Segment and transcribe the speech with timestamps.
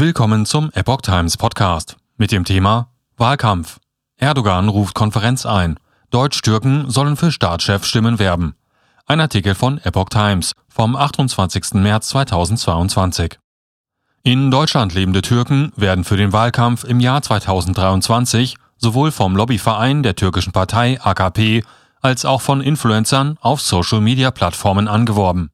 [0.00, 3.80] Willkommen zum Epoch Times Podcast mit dem Thema Wahlkampf.
[4.16, 5.78] Erdogan ruft Konferenz ein.
[6.08, 8.54] Deutsch-Türken sollen für Staatschef Stimmen werben.
[9.04, 11.74] Ein Artikel von Epoch Times vom 28.
[11.74, 13.38] März 2022.
[14.22, 20.16] In Deutschland lebende Türken werden für den Wahlkampf im Jahr 2023 sowohl vom Lobbyverein der
[20.16, 21.62] türkischen Partei AKP
[22.00, 25.50] als auch von Influencern auf Social-Media-Plattformen angeworben.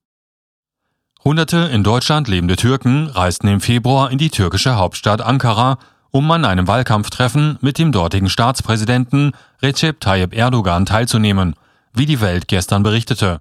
[1.27, 5.77] Hunderte in Deutschland lebende Türken reisten im Februar in die türkische Hauptstadt Ankara,
[6.13, 11.57] um an einem Wahlkampftreffen mit dem dortigen Staatspräsidenten Recep Tayyip Erdogan teilzunehmen,
[11.93, 13.41] wie die Welt gestern berichtete.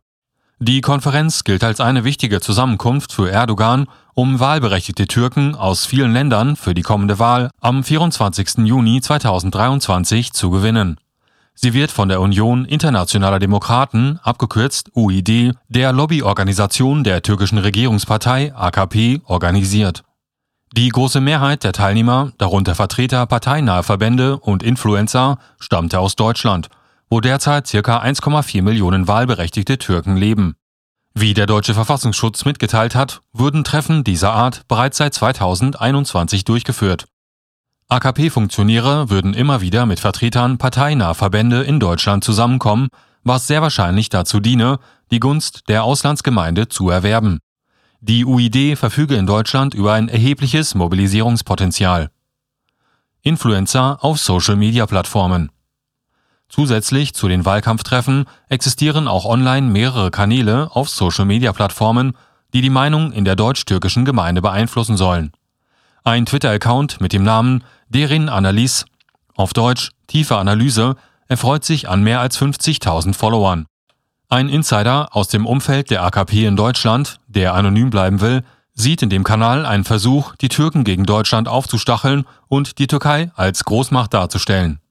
[0.57, 6.55] Die Konferenz gilt als eine wichtige Zusammenkunft für Erdogan, um wahlberechtigte Türken aus vielen Ländern
[6.55, 8.65] für die kommende Wahl am 24.
[8.65, 10.97] Juni 2023 zu gewinnen.
[11.55, 19.21] Sie wird von der Union Internationaler Demokraten, abgekürzt UID, der Lobbyorganisation der türkischen Regierungspartei AKP,
[19.25, 20.03] organisiert.
[20.73, 26.67] Die große Mehrheit der Teilnehmer, darunter Vertreter parteinaher Verbände und Influencer, stammte aus Deutschland,
[27.09, 27.99] wo derzeit ca.
[27.99, 30.55] 1,4 Millionen wahlberechtigte Türken leben.
[31.13, 37.05] Wie der deutsche Verfassungsschutz mitgeteilt hat, wurden Treffen dieser Art bereits seit 2021 durchgeführt.
[37.87, 42.87] AKP-Funktionäre würden immer wieder mit Vertretern parteinaher Verbände in Deutschland zusammenkommen,
[43.23, 44.79] was sehr wahrscheinlich dazu diene,
[45.11, 47.39] die Gunst der Auslandsgemeinde zu erwerben.
[48.01, 52.09] Die UID verfüge in Deutschland über ein erhebliches Mobilisierungspotenzial.
[53.21, 55.51] Influencer auf Social-Media-Plattformen
[56.49, 62.13] Zusätzlich zu den Wahlkampftreffen existieren auch online mehrere Kanäle auf Social-Media-Plattformen,
[62.53, 65.31] die die Meinung in der deutsch-türkischen Gemeinde beeinflussen sollen.
[66.07, 68.85] Ein Twitter-Account mit dem Namen Derin Analyse,
[69.35, 70.97] auf Deutsch tiefe Analyse,
[71.27, 73.65] erfreut sich an mehr als 50.000 Followern.
[74.29, 78.43] Ein Insider aus dem Umfeld der AKP in Deutschland, der anonym bleiben will,
[78.75, 83.65] sieht in dem Kanal einen Versuch, die Türken gegen Deutschland aufzustacheln und die Türkei als
[83.65, 84.81] Großmacht darzustellen.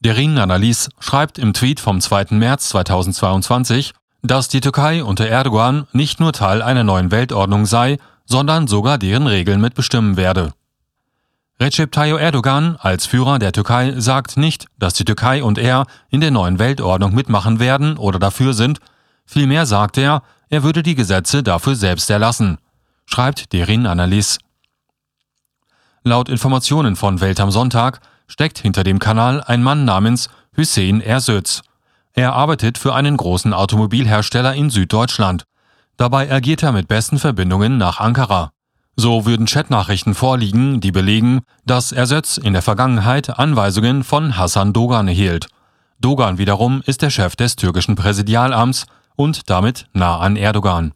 [0.00, 2.26] Derin Analyse schreibt im Tweet vom 2.
[2.32, 7.96] März 2022, dass die Türkei unter Erdogan nicht nur Teil einer neuen Weltordnung sei,
[8.28, 10.52] sondern sogar deren Regeln mitbestimmen werde.
[11.60, 16.20] Recep Tayyip Erdogan als Führer der Türkei sagt nicht, dass die Türkei und er in
[16.20, 18.78] der neuen Weltordnung mitmachen werden oder dafür sind,
[19.26, 22.58] vielmehr sagt er, er würde die Gesetze dafür selbst erlassen,
[23.06, 24.38] schreibt Derin Analyse.
[26.04, 31.62] Laut Informationen von Welt am Sonntag steckt hinter dem Kanal ein Mann namens Hüseyin Ersöz.
[32.12, 35.47] Er arbeitet für einen großen Automobilhersteller in Süddeutschland.
[35.98, 38.52] Dabei agiert er mit besten Verbindungen nach Ankara.
[38.94, 45.08] So würden Chatnachrichten vorliegen, die belegen, dass Ersöz in der Vergangenheit Anweisungen von Hassan Dogan
[45.08, 45.48] erhielt.
[46.00, 50.92] Dogan wiederum ist der Chef des türkischen Präsidialamts und damit nah an Erdogan.